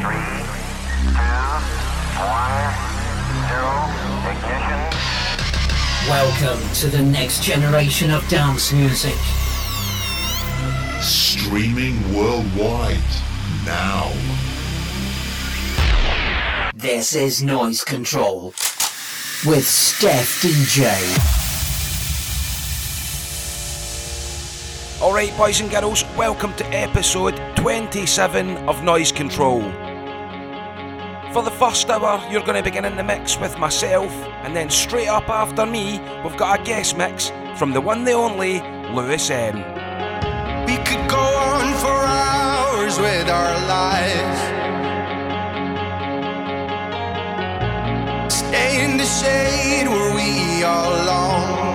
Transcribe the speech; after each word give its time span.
three, 0.00 0.14
two, 1.10 1.40
one, 2.22 2.70
zero, 3.48 3.74
ignition. 4.30 4.80
Welcome 6.08 6.62
to 6.74 6.86
the 6.88 7.02
next 7.02 7.42
generation 7.42 8.10
of 8.10 8.26
dance 8.28 8.72
music. 8.72 9.16
Streaming 11.00 12.14
worldwide 12.14 12.98
now. 13.64 14.12
This 16.74 17.14
is 17.14 17.42
Noise 17.42 17.82
Control 17.84 18.54
with 19.44 19.66
Steph 19.66 20.42
DJ. 20.42 21.39
Alright, 25.10 25.36
boys 25.36 25.60
and 25.60 25.68
girls, 25.68 26.04
welcome 26.16 26.54
to 26.54 26.64
episode 26.66 27.34
27 27.56 28.58
of 28.68 28.84
Noise 28.84 29.10
Control. 29.10 29.60
For 31.32 31.42
the 31.42 31.50
first 31.50 31.90
hour, 31.90 32.24
you're 32.30 32.44
going 32.44 32.54
to 32.54 32.62
begin 32.62 32.84
in 32.84 32.96
the 32.96 33.02
mix 33.02 33.36
with 33.36 33.58
myself, 33.58 34.12
and 34.44 34.54
then 34.54 34.70
straight 34.70 35.08
up 35.08 35.28
after 35.28 35.66
me, 35.66 35.98
we've 36.22 36.36
got 36.36 36.60
a 36.60 36.62
guest 36.62 36.96
mix 36.96 37.32
from 37.56 37.72
the 37.72 37.80
one, 37.80 38.04
the 38.04 38.12
only 38.12 38.60
Lewis 38.94 39.30
M. 39.30 39.56
We 40.66 40.76
could 40.76 41.10
go 41.10 41.18
on 41.18 41.74
for 41.80 41.88
hours 41.88 42.96
with 42.96 43.28
our 43.28 43.54
lives. 43.66 44.40
Stay 48.32 48.84
in 48.84 48.96
the 48.96 49.06
shade 49.06 49.88
where 49.88 50.14
we 50.14 50.62
all 50.62 51.04
long. 51.04 51.69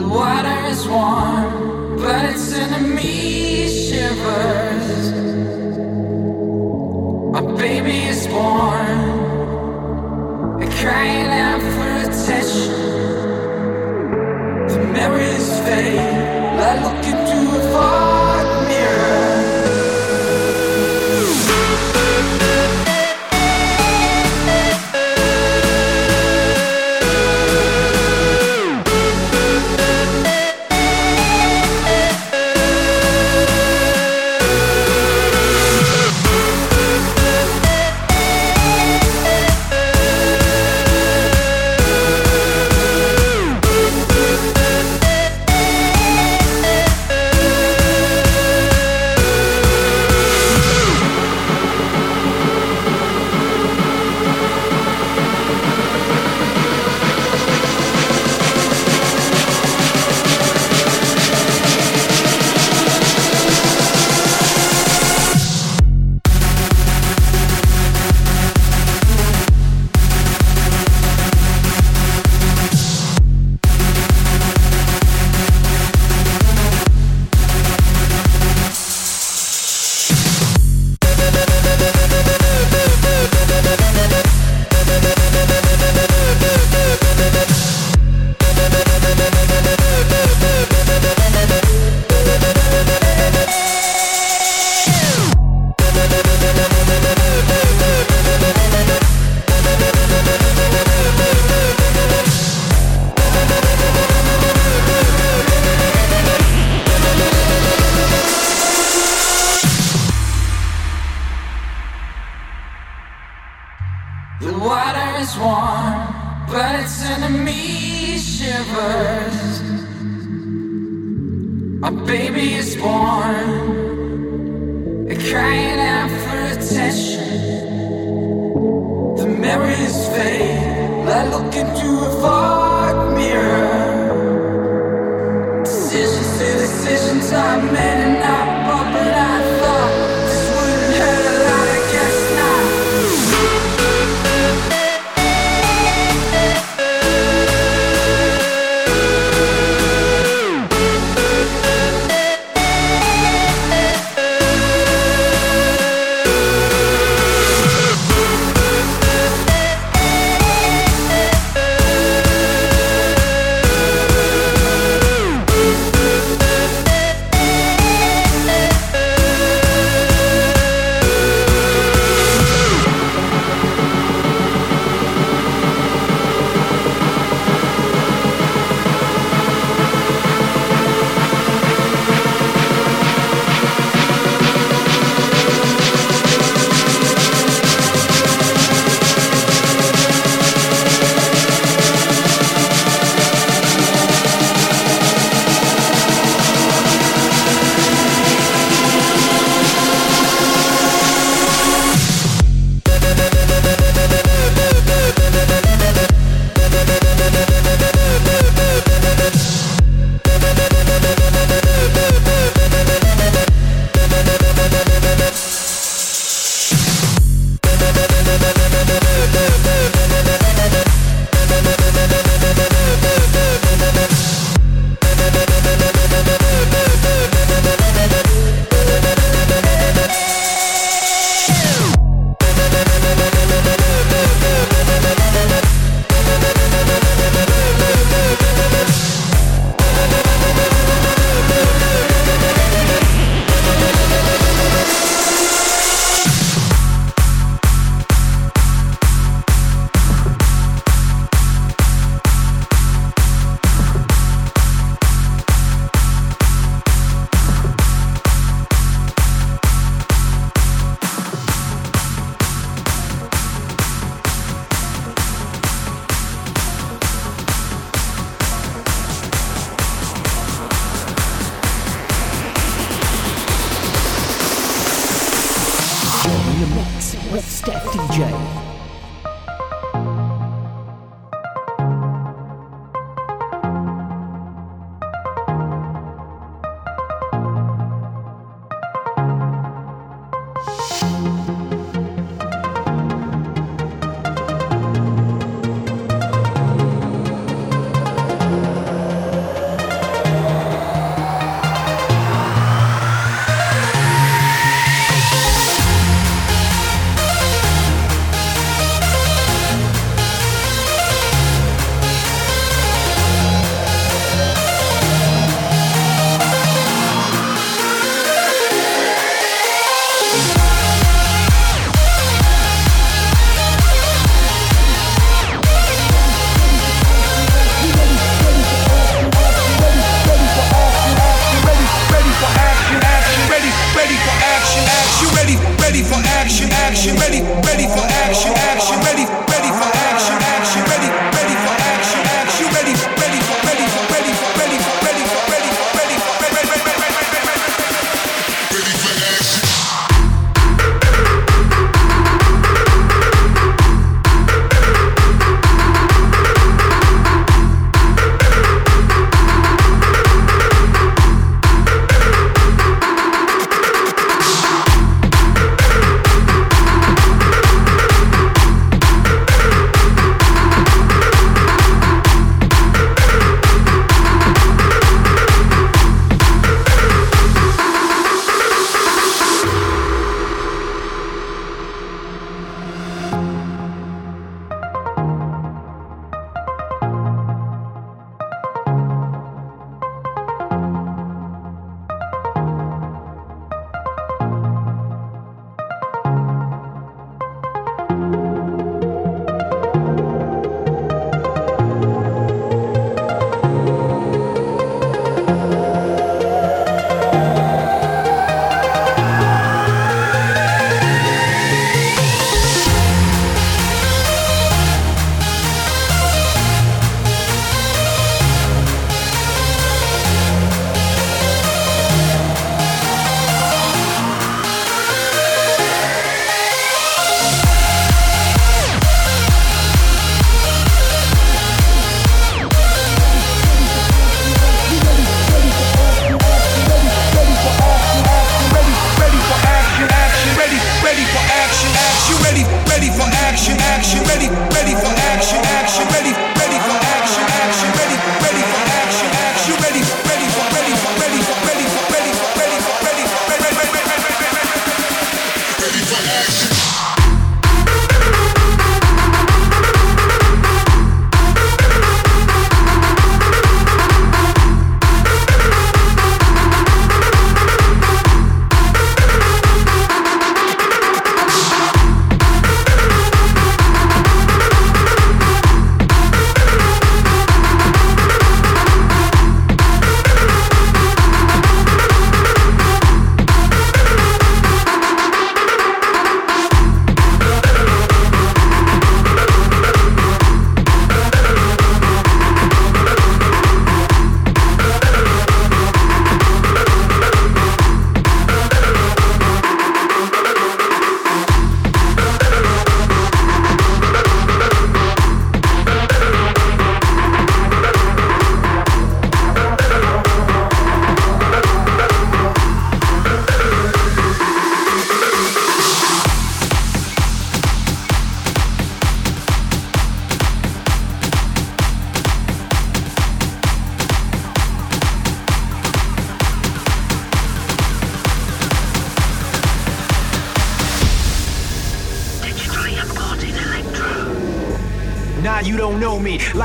The 0.00 0.08
water 0.08 0.66
is 0.68 0.88
warm, 0.88 1.98
but 1.98 2.24
its 2.24 2.54
enemy 2.54 3.39
shivers. 3.39 3.39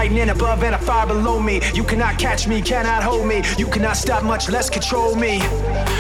lightning 0.06 0.30
above 0.30 0.62
and 0.62 0.76
a 0.76 0.78
fire 0.78 1.08
below 1.08 1.39
me. 1.39 1.60
You 1.74 1.84
cannot 1.84 2.20
catch 2.20 2.48
me, 2.48 2.62
cannot 2.62 3.02
hold 3.02 3.26
me. 3.26 3.41
You 3.58 3.65
cannot 3.65 3.98
stop, 3.98 4.24
much 4.24 4.50
less 4.50 4.70
control 4.70 5.15
me. 5.15 5.39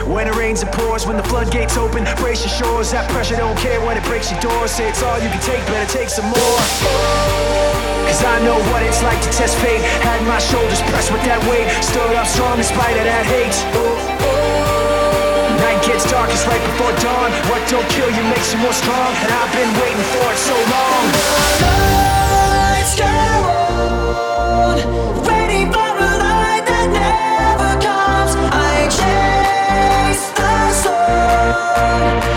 When 0.05 0.27
it 0.27 0.35
rains, 0.35 0.61
and 0.61 0.71
pours. 0.73 1.07
When 1.07 1.17
the 1.17 1.23
floodgates 1.23 1.75
open, 1.75 2.05
brace 2.21 2.45
your 2.45 2.53
shores. 2.53 2.91
That 2.91 3.09
pressure 3.09 3.35
don't 3.35 3.57
care 3.57 3.81
when 3.81 3.97
it 3.97 4.03
breaks 4.05 4.29
your 4.29 4.39
door. 4.41 4.67
Say 4.67 4.89
it's 4.89 5.01
all 5.01 5.17
you 5.17 5.29
can 5.29 5.41
take, 5.41 5.65
better 5.65 5.89
take 5.89 6.09
some 6.09 6.29
more. 6.29 6.59
Cause 8.05 8.21
I 8.21 8.37
know 8.45 8.61
what 8.69 8.85
it's 8.85 9.01
like 9.01 9.17
to 9.25 9.31
test 9.33 9.57
fate. 9.57 9.81
Had 10.05 10.21
my 10.29 10.37
shoulders 10.37 10.81
pressed 10.85 11.09
with 11.09 11.25
that 11.25 11.41
weight. 11.49 11.65
Stood 11.81 12.13
up 12.13 12.29
strong 12.29 12.61
in 12.61 12.63
spite 12.63 12.97
of 13.01 13.09
that 13.09 13.25
hate. 13.25 13.57
Night 15.65 15.81
gets 15.81 16.05
darkest 16.05 16.45
right 16.45 16.61
before 16.61 16.93
dawn. 17.01 17.33
What 17.49 17.65
don't 17.73 17.89
kill 17.89 18.13
you 18.13 18.21
makes 18.29 18.53
you 18.53 18.61
more 18.61 18.75
strong. 18.77 19.09
And 19.25 19.33
I've 19.33 19.49
been 19.49 19.71
waiting 19.81 20.05
for 20.13 20.29
it 20.29 20.37
so 20.45 20.57
long. 20.69 21.03
Lights 22.69 22.93
down. 23.01 23.24
Thank 24.45 24.85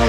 you. 0.03 0.08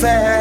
fé. 0.00 0.37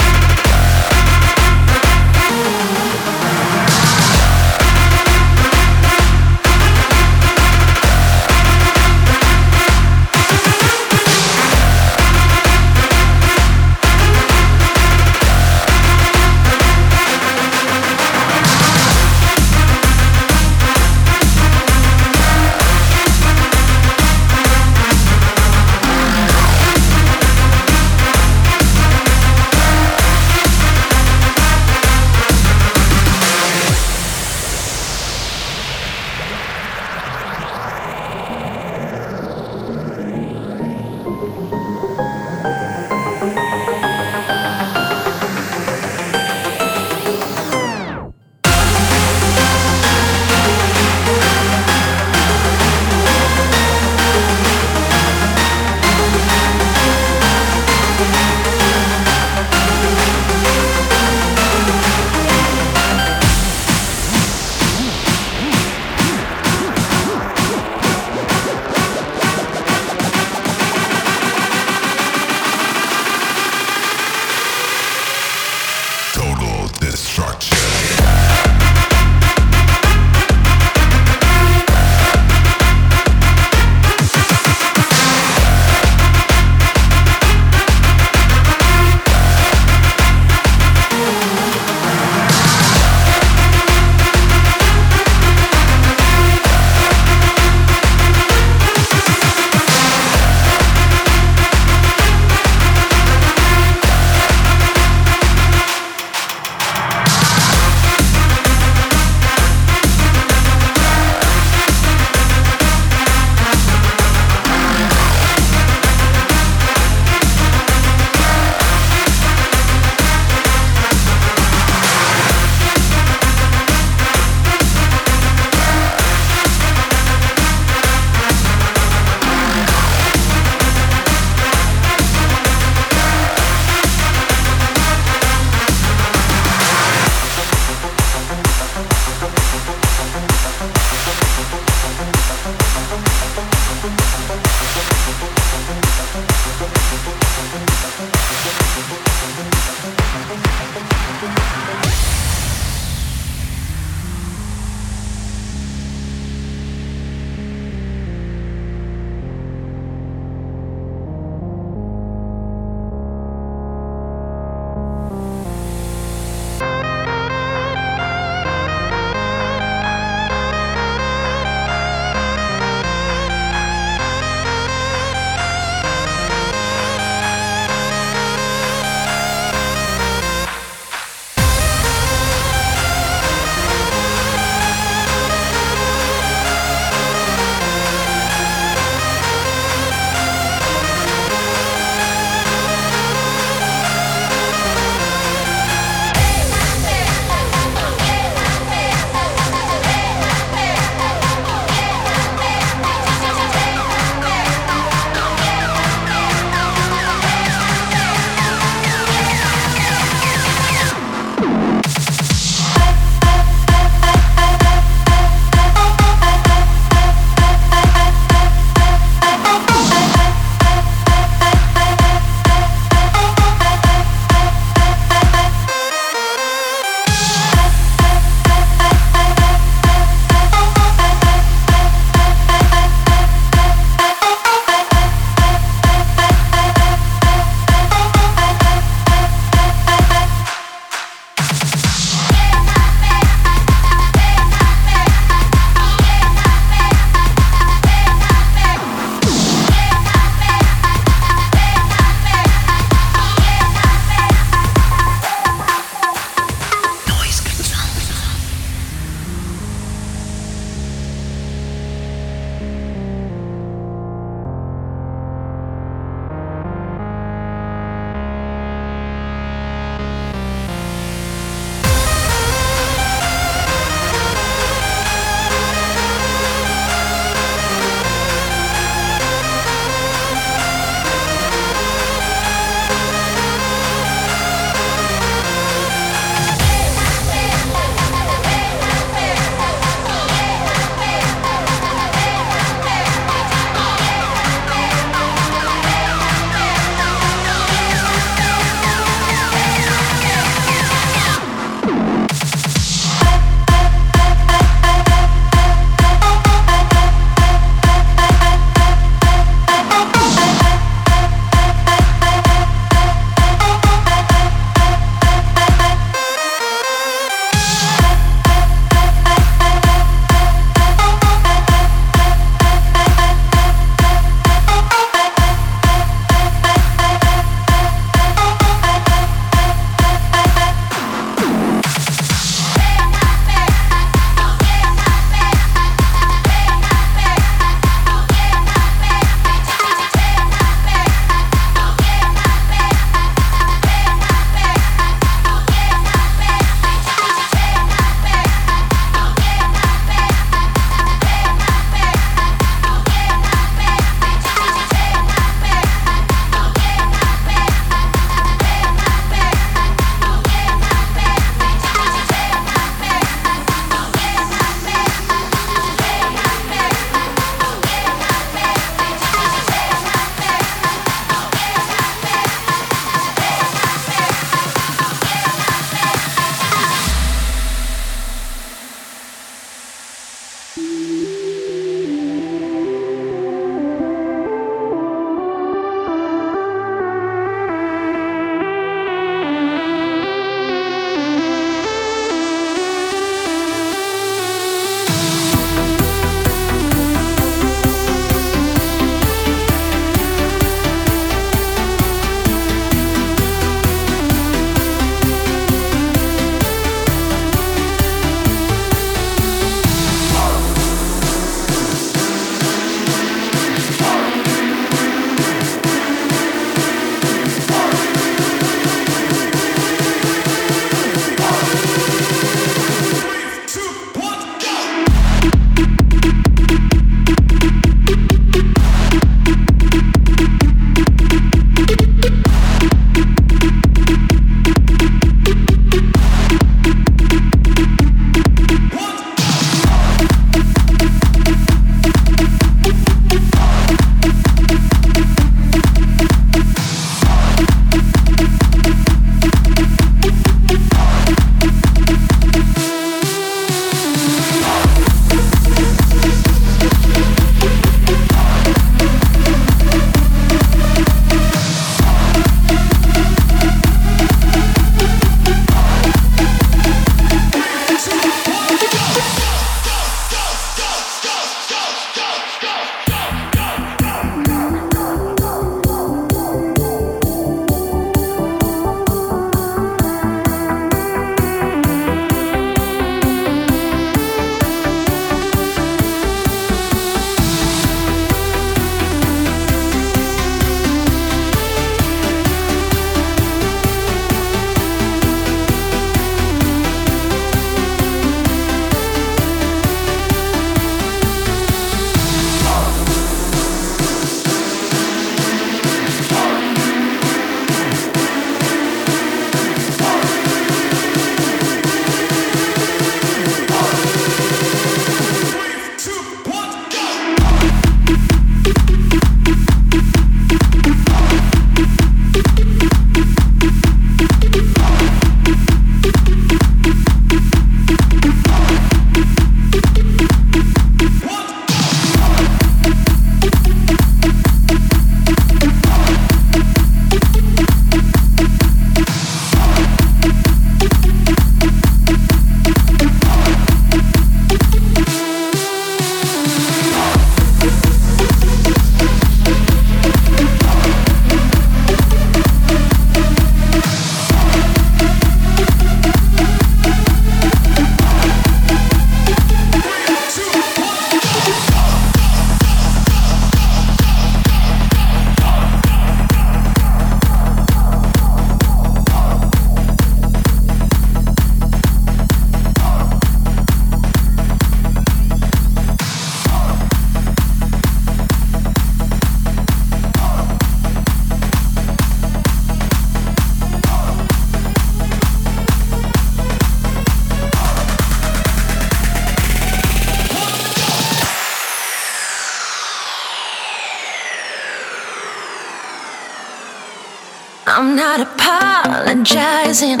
I'm 597.78 597.94
not 597.94 598.20
apologizing 598.20 600.00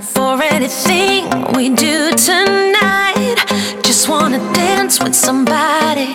for 0.00 0.42
anything 0.42 1.28
we 1.52 1.68
do 1.68 2.10
tonight. 2.12 3.36
Just 3.82 4.08
wanna 4.08 4.38
dance 4.54 4.98
with 4.98 5.14
somebody 5.14 6.14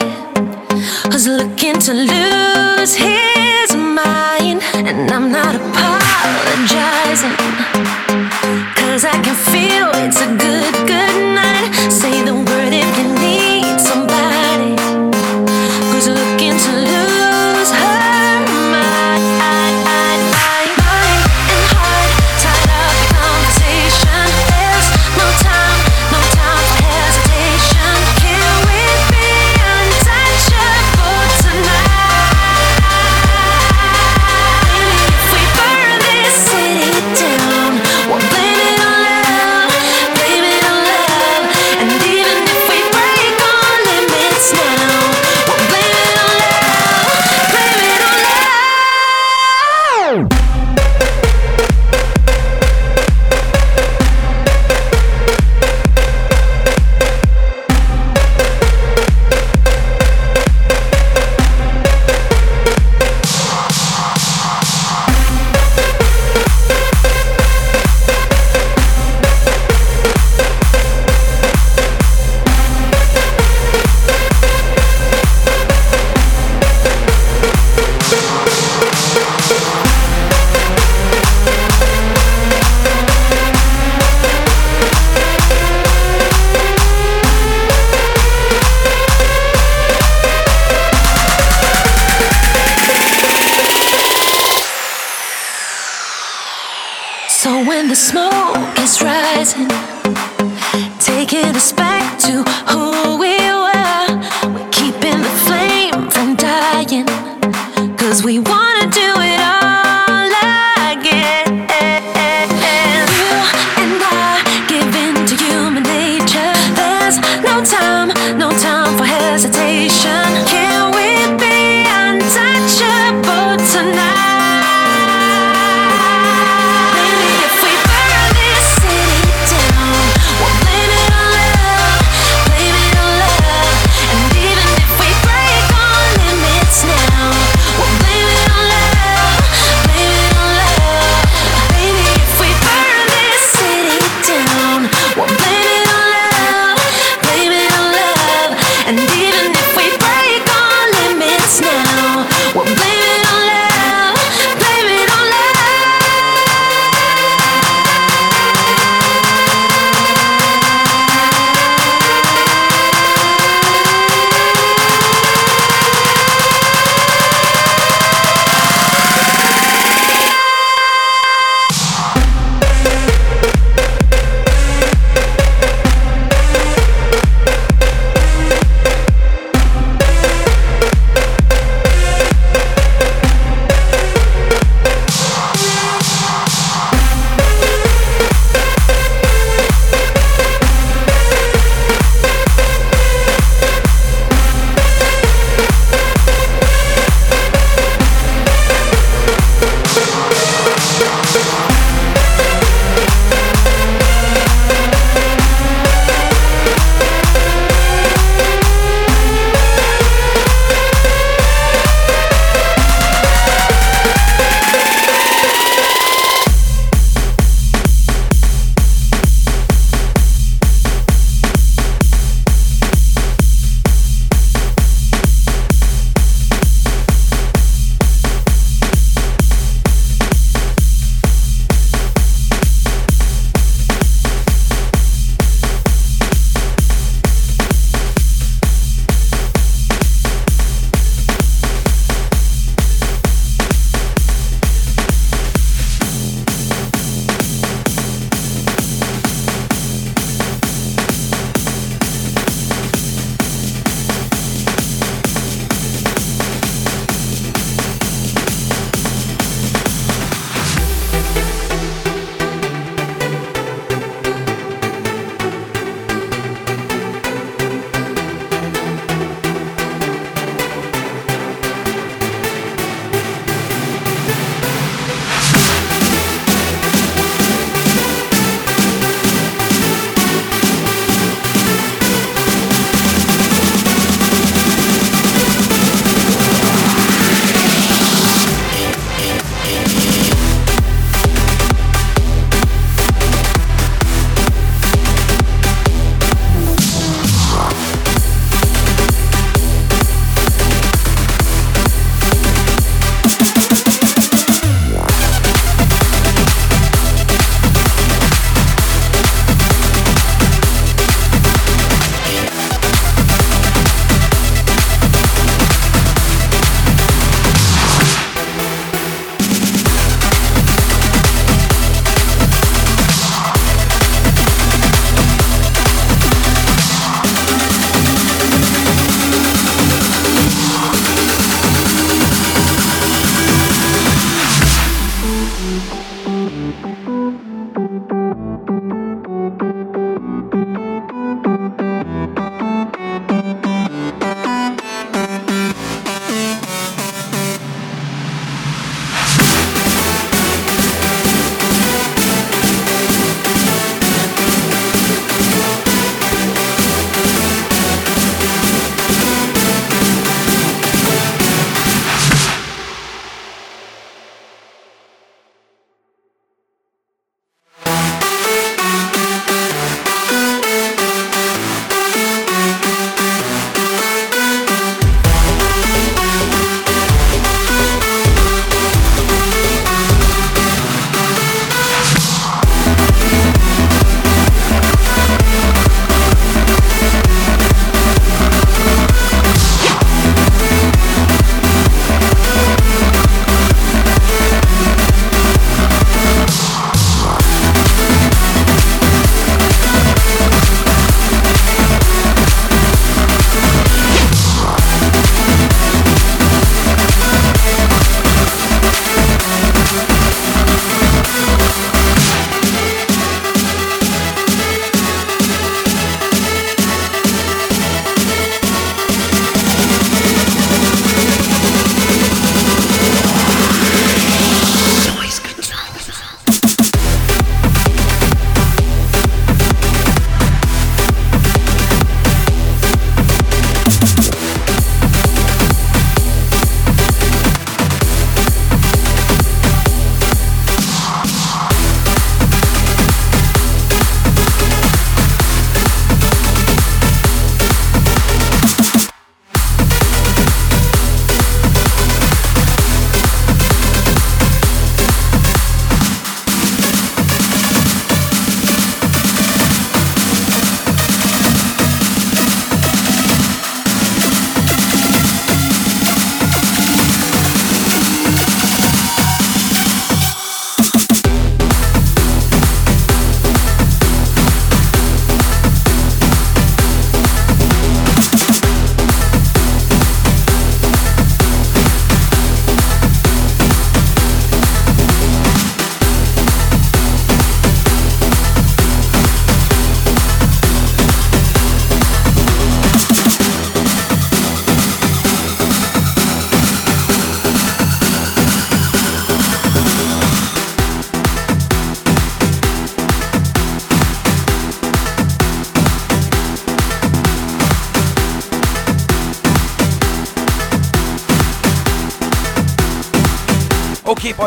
who's 1.11 1.27
looking 1.27 1.75
to 1.81 1.93
lose 1.93 2.95
his 2.95 3.75
mind. 3.75 4.63
And 4.73 5.11
I'm 5.11 5.31
not 5.31 5.53
apologizing, 5.53 7.37
cause 8.77 9.05
I 9.05 9.21
can 9.21 9.35
feel 9.53 9.91
it's 10.03 10.21
a 10.21 10.29
good, 10.45 10.73
good 10.87 11.35
night. 11.35 11.69
Say 11.91 12.23
the 12.23 12.30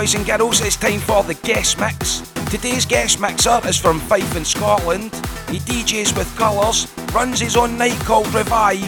boys 0.05 0.15
and 0.15 0.27
girls, 0.27 0.61
it's 0.61 0.77
time 0.77 1.01
for 1.01 1.23
the 1.23 1.33
guest 1.33 1.81
mix. 1.81 2.21
Today's 2.51 2.85
guest 2.85 3.21
mixer 3.21 3.59
is 3.67 3.79
from 3.79 3.99
Fife 4.01 4.37
in 4.37 4.45
Scotland. 4.45 5.05
He 5.49 5.61
DJs 5.61 6.15
with 6.15 6.31
colours, 6.37 6.93
runs 7.15 7.41
his 7.41 7.57
own 7.57 7.79
night 7.79 7.99
called 8.01 8.27
Revive, 8.35 8.83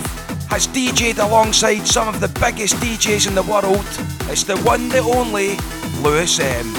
has 0.51 0.69
DJed 0.69 1.19
alongside 1.27 1.87
some 1.87 2.07
of 2.07 2.21
the 2.21 2.29
biggest 2.39 2.75
DJs 2.77 3.29
in 3.29 3.35
the 3.35 3.45
world. 3.45 3.87
It's 4.31 4.45
the 4.45 4.59
one, 4.59 4.91
the 4.91 4.99
only, 4.99 5.57
Lewis 6.03 6.39
M. 6.39 6.75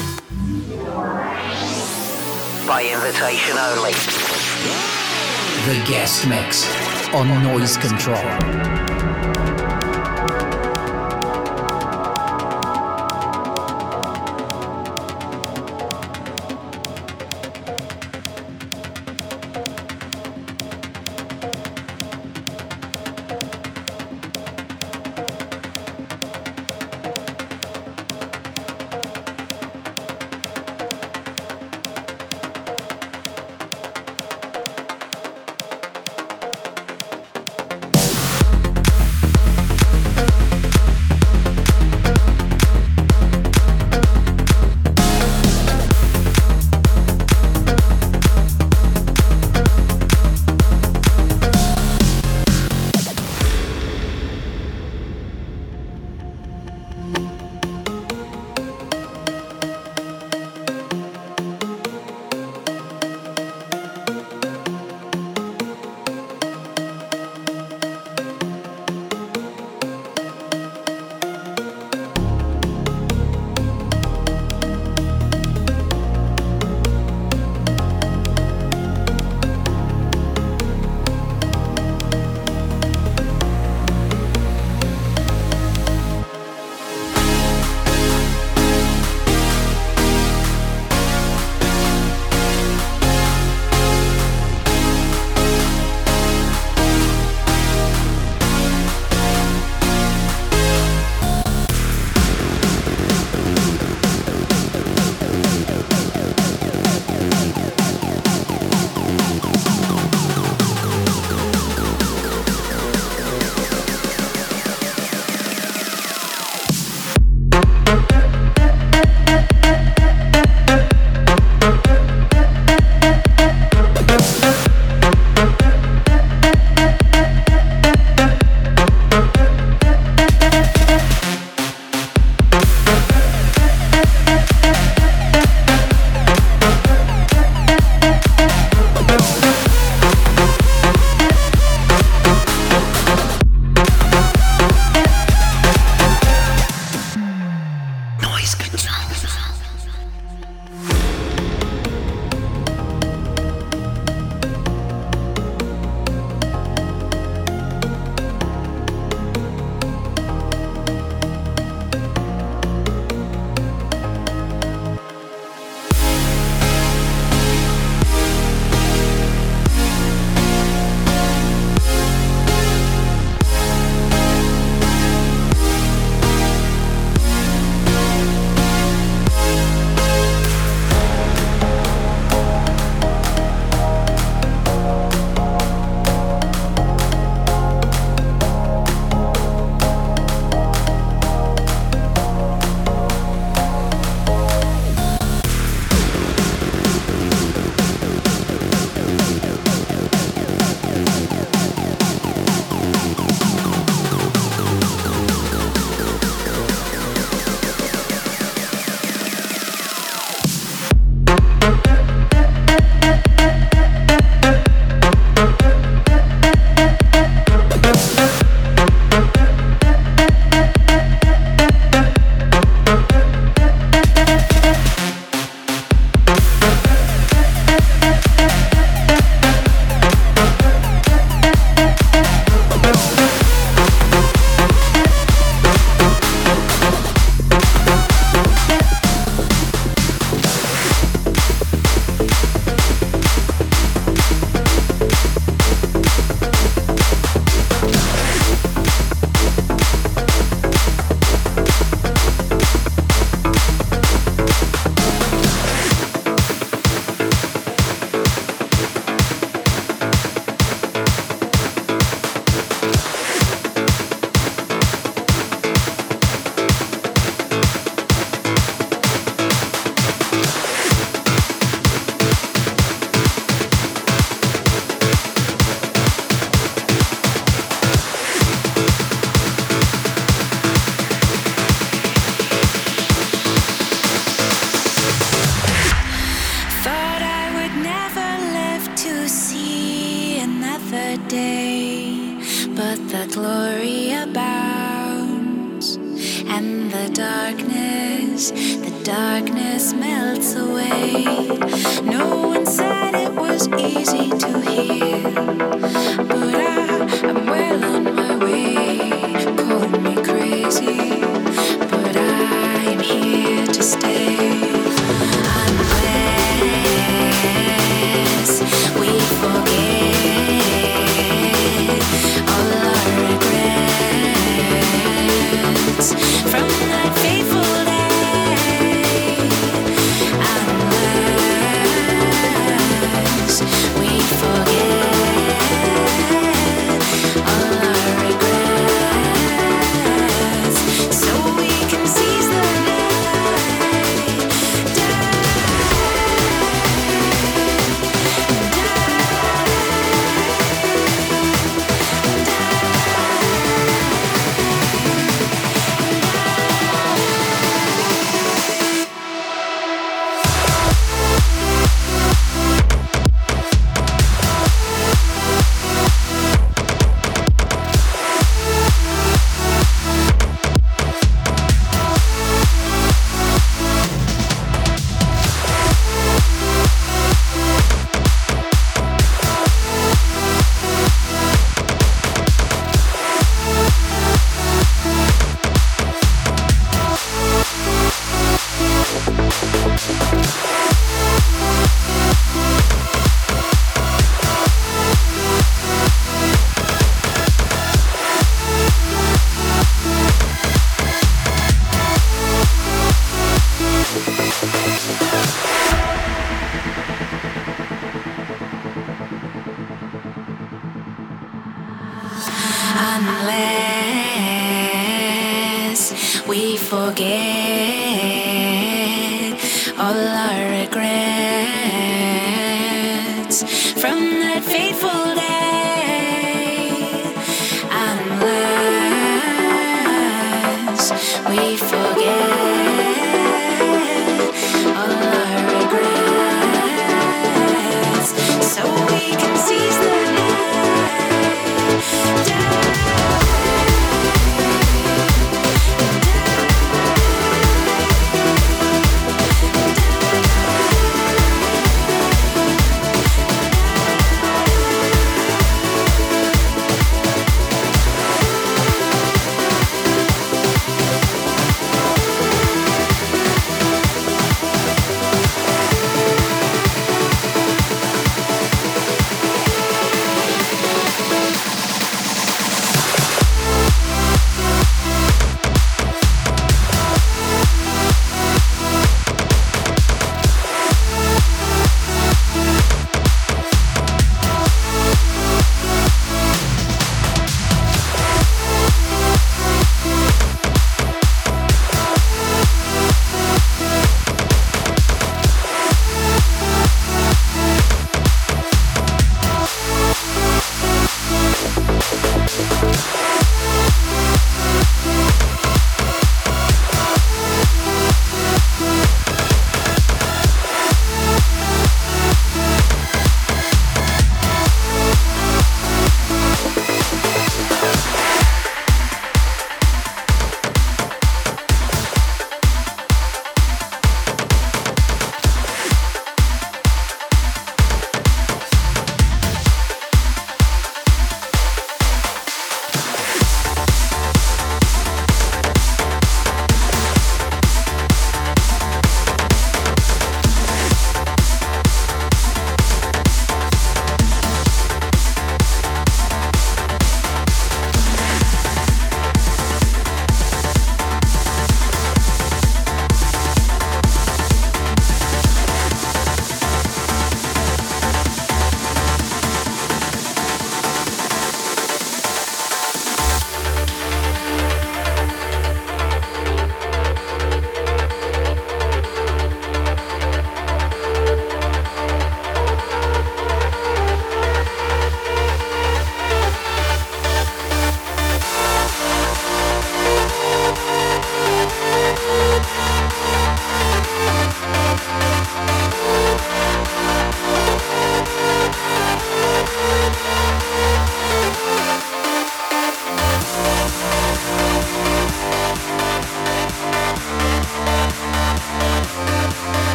By 2.67 2.83
invitation 2.93 3.57
only. 3.57 3.93
The 5.65 5.83
guest 5.89 6.27
mix 6.27 6.67
on 7.11 7.27
noise 7.43 7.75
control. 7.77 8.96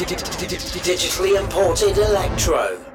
Digitally 0.00 1.38
imported 1.38 1.98
electro. 1.98 2.89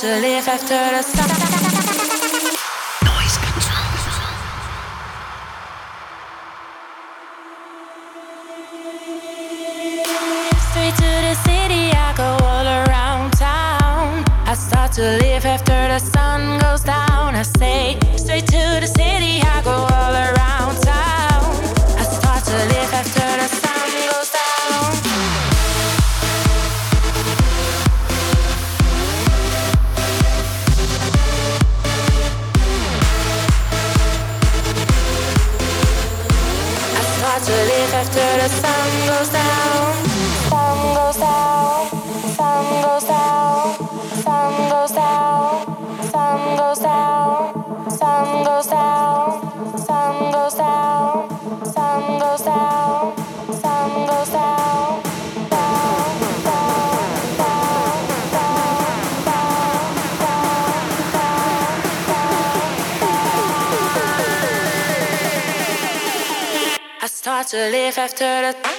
to 0.00 0.06
live 0.06 0.48
after 0.48 0.74
the 0.74 1.02
sun. 1.02 1.28
Straight 10.70 10.96
to 10.96 11.10
the 11.26 11.34
city, 11.44 11.92
I 11.92 12.12
go 12.16 12.44
all 12.44 12.66
around 12.66 13.32
town. 13.34 14.24
I 14.46 14.54
start 14.54 14.92
to 14.92 15.02
live 15.02 15.44
after 15.46 15.88
the 15.88 16.00
sun 16.00 16.63
to 67.54 67.70
live 67.70 67.96
after 67.98 68.24
the 68.24 68.73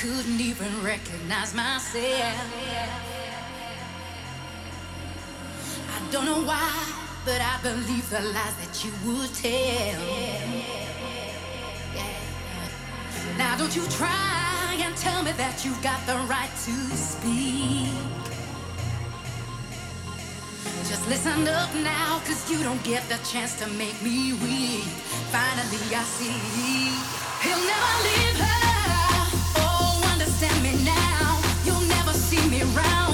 couldn't 0.00 0.40
even 0.40 0.82
recognize 0.82 1.54
myself. 1.54 2.40
I 5.94 6.10
don't 6.10 6.24
know 6.24 6.40
why, 6.42 6.72
but 7.26 7.38
I 7.38 7.60
believe 7.62 8.08
the 8.08 8.22
lies 8.32 8.56
that 8.62 8.82
you 8.82 8.92
would 9.04 9.28
tell. 9.34 10.00
Now 13.36 13.58
don't 13.58 13.76
you 13.76 13.86
try 13.88 14.74
and 14.80 14.96
tell 14.96 15.22
me 15.22 15.32
that 15.32 15.66
you've 15.66 15.82
got 15.82 16.00
the 16.06 16.16
right 16.32 16.54
to 16.64 16.76
speak. 16.96 17.92
Just 20.88 21.06
listen 21.10 21.46
up 21.46 21.74
now, 21.74 22.22
cause 22.24 22.50
you 22.50 22.62
don't 22.62 22.82
get 22.84 23.06
the 23.10 23.18
chance 23.30 23.52
to 23.60 23.66
make 23.76 24.00
me 24.00 24.32
weak. 24.32 24.88
Finally, 25.28 25.84
I 25.92 26.02
see 26.04 26.32
he'll 27.44 27.64
never 27.68 27.92
leave 28.08 28.40
her. 28.40 28.69
around. 32.76 33.09